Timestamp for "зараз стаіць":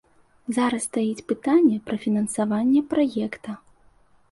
0.57-1.25